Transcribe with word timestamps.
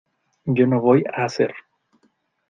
yo 0.45 0.65
no 0.65 0.81
voy 0.81 1.03
a 1.13 1.29
ser 1.29 1.53